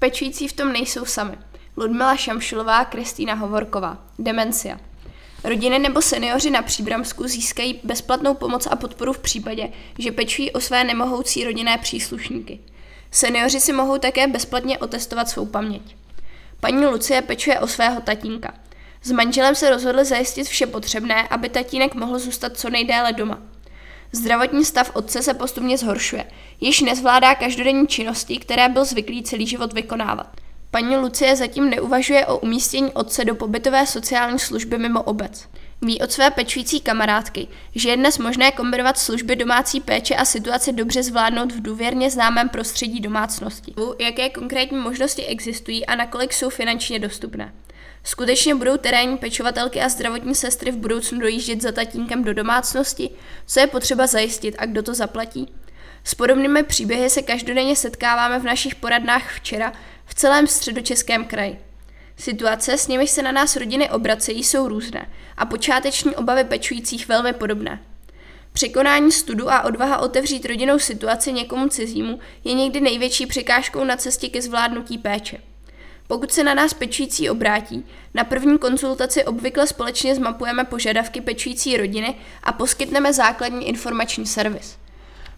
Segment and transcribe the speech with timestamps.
[0.00, 1.38] Pečující v tom nejsou sami.
[1.76, 3.98] Ludmila Šamšulová, Kristýna Hovorková.
[4.18, 4.80] Demencia.
[5.44, 9.68] Rodiny nebo seniori na Příbramsku získají bezplatnou pomoc a podporu v případě,
[9.98, 12.60] že pečují o své nemohoucí rodinné příslušníky.
[13.10, 15.96] Seniori si mohou také bezplatně otestovat svou paměť.
[16.60, 18.54] Paní Lucie pečuje o svého tatínka.
[19.02, 23.38] S manželem se rozhodli zajistit vše potřebné, aby tatínek mohl zůstat co nejdéle doma.
[24.12, 26.24] Zdravotní stav otce se postupně zhoršuje,
[26.60, 30.36] již nezvládá každodenní činnosti, které byl zvyklý celý život vykonávat.
[30.70, 35.48] Paní Lucie zatím neuvažuje o umístění otce do pobytové sociální služby mimo obec.
[35.82, 40.72] Ví od své pečující kamarádky, že je dnes možné kombinovat služby domácí péče a situaci
[40.72, 43.74] dobře zvládnout v důvěrně známém prostředí domácnosti.
[43.98, 47.52] Jaké konkrétní možnosti existují a nakolik jsou finančně dostupné.
[48.04, 53.10] Skutečně budou terénní pečovatelky a zdravotní sestry v budoucnu dojíždět za tatínkem do domácnosti?
[53.46, 55.52] Co je potřeba zajistit a kdo to zaplatí?
[56.04, 59.72] S podobnými příběhy se každodenně setkáváme v našich poradnách včera
[60.06, 61.58] v celém středočeském kraji.
[62.16, 67.32] Situace, s nimiž se na nás rodiny obracejí, jsou různé a počáteční obavy pečujících velmi
[67.32, 67.82] podobné.
[68.52, 74.28] Překonání studu a odvaha otevřít rodinnou situaci někomu cizímu je někdy největší překážkou na cestě
[74.28, 75.49] ke zvládnutí péče.
[76.10, 82.14] Pokud se na nás pečující obrátí, na první konzultaci obvykle společně zmapujeme požadavky pečující rodiny
[82.42, 84.78] a poskytneme základní informační servis.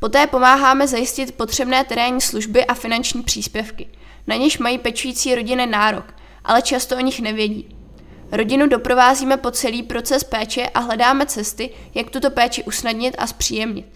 [0.00, 3.88] Poté pomáháme zajistit potřebné terénní služby a finanční příspěvky,
[4.26, 7.76] na něž mají pečující rodiny nárok, ale často o nich nevědí.
[8.32, 13.95] Rodinu doprovázíme po celý proces péče a hledáme cesty, jak tuto péči usnadnit a zpříjemnit.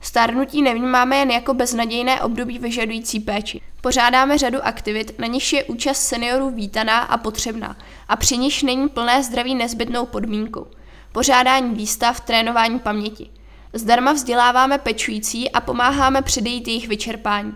[0.00, 3.60] Stárnutí nevnímáme jen jako beznadějné období vyžadující péči.
[3.80, 7.76] Pořádáme řadu aktivit, na nichž je účast seniorů vítaná a potřebná
[8.08, 10.66] a při nich není plné zdraví nezbytnou podmínkou.
[11.12, 13.30] Pořádání výstav, trénování paměti.
[13.72, 17.52] Zdarma vzděláváme pečující a pomáháme předejít jejich vyčerpání.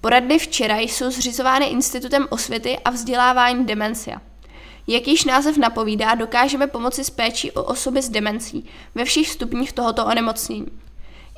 [0.00, 4.20] Poradny včera jsou zřizovány Institutem osvěty a vzdělávání demencia.
[4.86, 9.72] Jak již název napovídá, dokážeme pomoci s péčí o osoby s demencí ve všech stupních
[9.72, 10.66] tohoto onemocnění.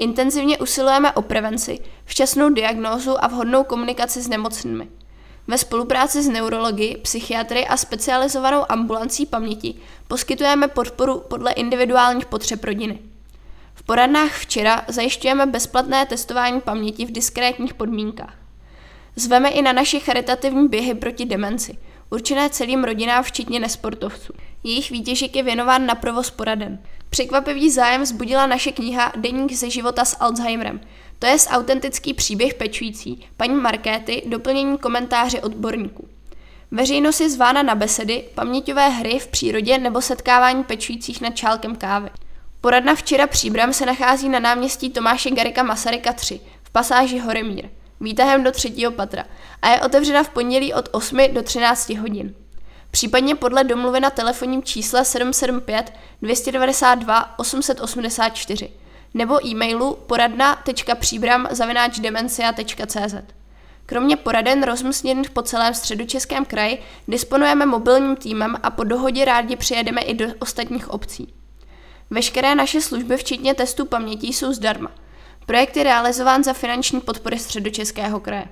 [0.02, 4.88] Intenzivně usilujeme o prevenci, včasnou diagnózu a vhodnou komunikaci s nemocnými.
[5.46, 9.74] Ve spolupráci s neurology, psychiatry a specializovanou ambulancí paměti
[10.08, 12.98] poskytujeme podporu podle individuálních potřeb rodiny.
[13.74, 18.34] V poradnách včera zajišťujeme bezplatné testování paměti v diskrétních podmínkách.
[19.16, 21.78] Zveme i na naše charitativní běhy proti demenci,
[22.12, 24.32] určené celým rodinám včetně nesportovců.
[24.64, 26.78] Jejich výtěžek je věnován na provoz poraden.
[27.10, 30.80] Překvapivý zájem vzbudila naše kniha Deník ze života s Alzheimerem.
[31.18, 36.08] To je autentický příběh pečující, paní Markéty, doplnění komentáře odborníků.
[36.70, 42.10] Veřejnost je zvána na besedy, paměťové hry v přírodě nebo setkávání pečujících nad čálkem kávy.
[42.60, 47.68] Poradna včera Příbram se nachází na náměstí Tomáše Garika Masaryka 3 v pasáži Horemír,
[48.02, 49.24] výtahem do třetího patra
[49.62, 52.34] a je otevřena v pondělí od 8 do 13 hodin
[52.90, 55.92] případně podle domluvy na telefonním čísle 775
[56.22, 58.70] 292 884
[59.14, 61.48] nebo e-mailu poradna.příbram
[63.86, 70.00] Kromě poraden rozmístěných po celém středočeském kraji disponujeme mobilním týmem a po dohodě rádi přijedeme
[70.00, 71.34] i do ostatních obcí.
[72.10, 74.90] Veškeré naše služby, včetně testů paměti, jsou zdarma.
[75.47, 78.48] Projekt je realizován za finanční podpory středočeského kraje.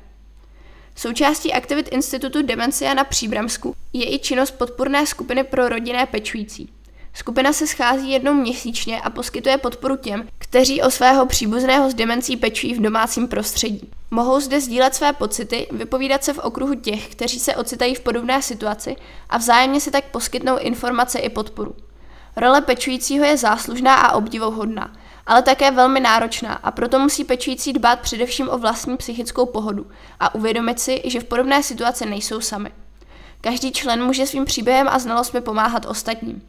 [0.95, 6.73] Součástí aktivit Institutu Demencia na Příbramsku je i činnost podporné skupiny pro rodinné pečující.
[7.15, 12.37] Skupina se schází jednou měsíčně a poskytuje podporu těm, kteří o svého příbuzného s demencí
[12.37, 13.91] pečují v domácím prostředí.
[14.11, 18.43] Mohou zde sdílet své pocity, vypovídat se v okruhu těch, kteří se ocitají v podobné
[18.43, 18.97] situaci
[19.29, 21.75] a vzájemně si tak poskytnou informace i podporu.
[22.37, 24.93] Role pečujícího je záslužná a obdivuhodná,
[25.31, 29.87] ale také velmi náročná a proto musí pečující dbát především o vlastní psychickou pohodu
[30.21, 32.71] a uvědomit si, že v podobné situaci nejsou sami.
[33.41, 36.43] Každý člen může svým příběhem a znalostmi pomáhat ostatním.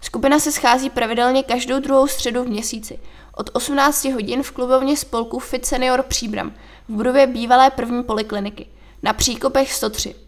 [0.00, 2.98] Skupina se schází pravidelně každou druhou středu v měsíci
[3.34, 6.52] od 18 hodin v klubovně spolku Fit Senior Příbram
[6.88, 8.66] v budově bývalé první polikliniky
[9.02, 10.25] na Příkopech 103.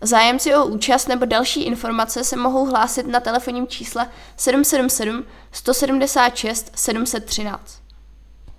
[0.00, 7.85] Zájemci o účast nebo další informace se mohou hlásit na telefonním čísle 777 176 713.